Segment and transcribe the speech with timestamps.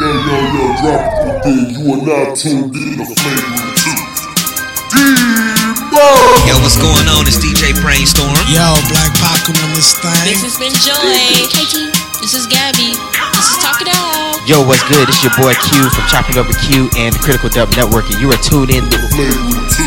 [0.00, 1.76] Yo, yo, yo, drop it thing.
[1.76, 4.96] You are now tuned in to Flagrant 2.
[4.96, 6.08] D-Mo!
[6.48, 7.28] Yo, what's going on?
[7.28, 8.32] It's DJ Brainstorm.
[8.48, 10.24] Yo, Black Pac on this thing.
[10.24, 11.44] This has been Joy.
[11.52, 11.92] Katie.
[12.24, 12.96] This is Gabby.
[12.96, 14.40] This is Talk It Out.
[14.48, 15.04] Yo, what's good?
[15.04, 18.16] It's your boy Q from Chopping Up with Q and the Critical Dub Network, and
[18.24, 19.84] you are tuned in to Flagrant 2.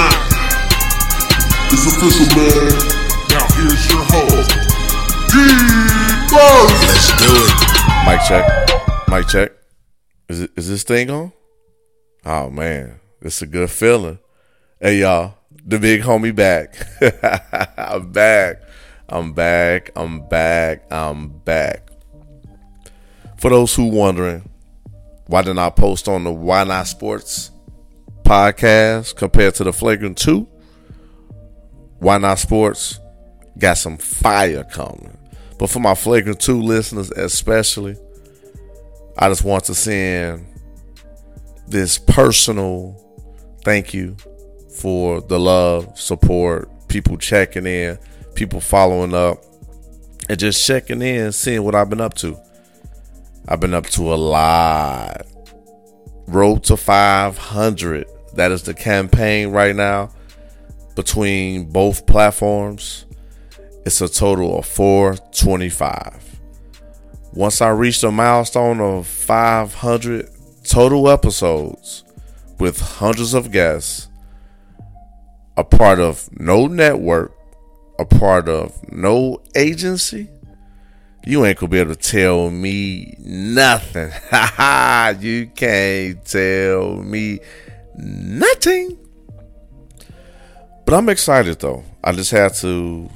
[0.00, 0.16] Yeah.
[1.68, 2.72] It's official, man.
[3.28, 4.48] Now here's your host,
[5.28, 6.72] D-Mo!
[6.88, 7.52] Let's do it.
[8.08, 8.48] Mic check.
[9.10, 9.50] Mic check.
[10.28, 11.32] Is it, is this thing on?
[12.24, 14.20] Oh man, it's a good feeling.
[14.80, 15.34] Hey y'all,
[15.66, 16.76] the big homie back.
[17.76, 18.62] I'm back.
[19.08, 19.90] I'm back.
[19.96, 20.92] I'm back.
[20.92, 21.90] I'm back.
[23.36, 24.48] For those who wondering,
[25.26, 27.50] why didn't I post on the Why Not Sports
[28.22, 30.46] podcast compared to the Flagrant 2?
[31.98, 33.00] Why Not Sports
[33.58, 35.18] got some fire coming.
[35.58, 37.96] But for my Flagrant 2 listeners, especially,
[39.22, 40.46] I just want to send
[41.68, 42.96] this personal
[43.62, 44.16] thank you
[44.76, 47.98] for the love, support, people checking in,
[48.34, 49.44] people following up,
[50.30, 52.40] and just checking in, seeing what I've been up to.
[53.46, 55.26] I've been up to a lot.
[56.26, 58.06] Road to 500.
[58.36, 60.12] That is the campaign right now
[60.96, 63.04] between both platforms.
[63.84, 66.29] It's a total of 425.
[67.32, 70.28] Once I reach the milestone of 500
[70.64, 72.02] total episodes
[72.58, 74.08] with hundreds of guests,
[75.56, 77.32] a part of no network,
[78.00, 80.28] a part of no agency,
[81.24, 84.10] you ain't gonna be able to tell me nothing.
[85.20, 87.40] You can't tell me
[87.96, 88.96] nothing.
[90.84, 91.84] But I'm excited though.
[92.02, 93.10] I just had to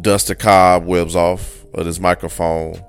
[0.00, 2.82] dust the cobwebs off of this microphone,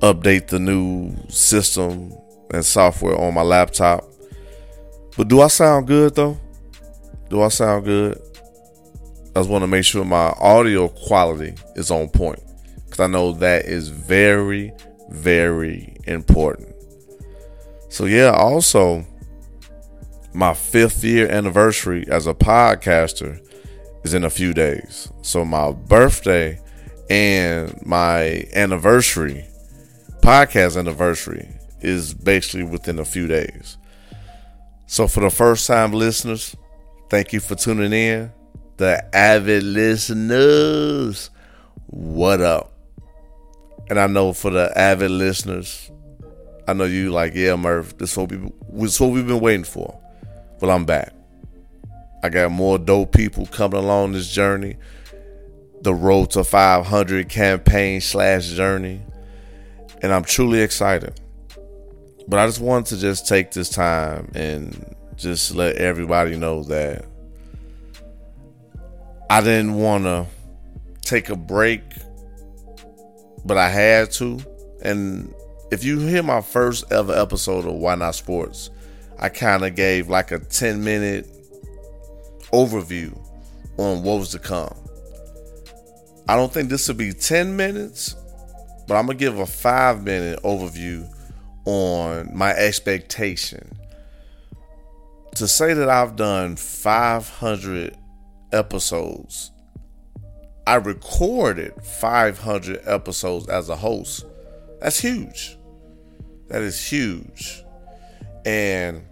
[0.00, 2.12] update the new system
[2.52, 4.04] and software on my laptop.
[5.16, 6.38] But do I sound good though?
[7.30, 8.20] Do I sound good?
[9.34, 12.40] I just want to make sure my audio quality is on point
[12.84, 14.72] because I know that is very,
[15.10, 16.72] very important.
[17.88, 19.04] So, yeah, also,
[20.32, 23.44] my fifth year anniversary as a podcaster
[24.04, 25.10] is in a few days.
[25.22, 26.60] So, my birthday
[27.10, 29.44] and my anniversary,
[30.20, 31.48] podcast anniversary,
[31.80, 33.76] is basically within a few days.
[34.86, 36.56] So, for the first time listeners,
[37.10, 38.32] thank you for tuning in
[38.76, 41.30] the avid listeners,
[41.86, 42.72] what up?
[43.88, 45.90] And I know for the avid listeners,
[46.66, 48.50] I know you like, yeah, Murph, this is what, we
[48.86, 49.98] this what we've been waiting for.
[50.60, 51.12] Well, I'm back.
[52.22, 54.76] I got more dope people coming along this journey.
[55.84, 59.02] The road to 500 campaign slash journey.
[60.02, 61.20] And I'm truly excited.
[62.26, 67.04] But I just wanted to just take this time and just let everybody know that
[69.28, 70.26] I didn't want to
[71.02, 71.82] take a break,
[73.44, 74.40] but I had to.
[74.82, 75.34] And
[75.70, 78.70] if you hear my first ever episode of Why Not Sports,
[79.18, 81.28] I kind of gave like a 10 minute
[82.52, 83.18] overview
[83.76, 84.83] on what was to come.
[86.28, 88.16] I don't think this will be 10 minutes,
[88.88, 91.08] but I'm going to give a five minute overview
[91.64, 93.78] on my expectation.
[95.36, 97.96] To say that I've done 500
[98.52, 99.50] episodes.
[100.66, 104.24] I recorded 500 episodes as a host.
[104.80, 105.58] That's huge.
[106.48, 107.62] That is huge.
[108.46, 109.02] And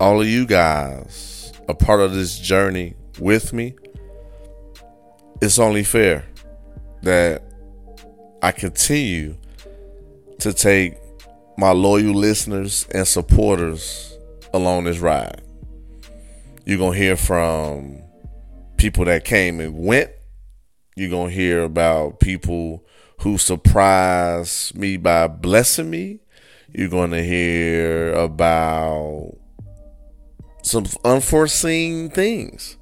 [0.00, 3.74] all of you guys are part of this journey with me.
[5.40, 6.24] It's only fair
[7.02, 7.42] that
[8.42, 9.36] I continue
[10.38, 10.96] to take
[11.56, 14.18] my loyal listeners and supporters
[14.52, 15.42] along this ride.
[16.64, 18.02] You're going to hear from
[18.76, 20.10] people that came and went.
[20.96, 22.84] You're going to hear about people
[23.20, 26.20] who surprised me by blessing me.
[26.72, 29.36] You're going to hear about
[30.62, 32.76] some unforeseen things.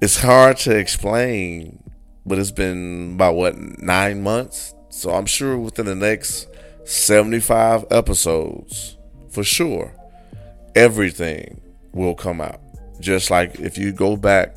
[0.00, 1.82] It's hard to explain,
[2.24, 4.72] but it's been about what, nine months?
[4.90, 6.46] So I'm sure within the next
[6.84, 8.96] 75 episodes,
[9.30, 9.92] for sure,
[10.76, 11.60] everything
[11.92, 12.60] will come out.
[13.00, 14.56] Just like if you go back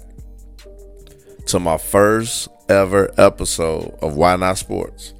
[1.48, 5.16] to my first ever episode of Why Not Sports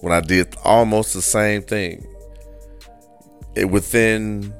[0.00, 2.06] when I did almost the same thing.
[3.56, 4.54] It within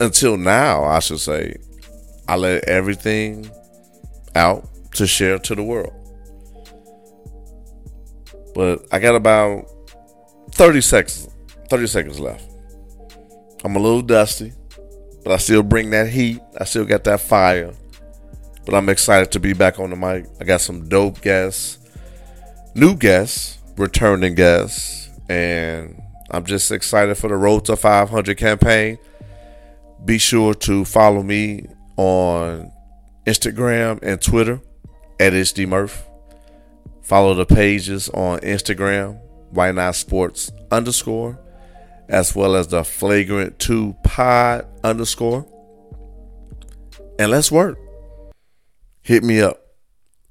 [0.00, 1.56] until now, I should say,
[2.26, 3.50] I let everything
[4.36, 5.92] out to share to the world.
[8.54, 9.66] But I got about
[10.52, 11.28] 30 seconds.
[11.68, 12.48] 30 seconds left.
[13.64, 14.52] I'm a little dusty,
[15.24, 16.40] but I still bring that heat.
[16.58, 17.72] I still got that fire.
[18.64, 20.26] But I'm excited to be back on the mic.
[20.40, 21.78] I got some dope guests,
[22.74, 26.00] new guests, returning guests, and
[26.30, 28.98] I'm just excited for the Road to 500 campaign.
[30.04, 31.66] Be sure to follow me
[31.96, 32.72] on
[33.26, 34.60] Instagram and Twitter
[35.18, 36.04] at HD Murph.
[37.02, 39.18] Follow the pages on Instagram,
[39.50, 41.40] Why Not Sports underscore,
[42.08, 45.46] as well as the Flagrant 2 Pod underscore.
[47.18, 47.78] And let's work.
[49.02, 49.62] Hit me up.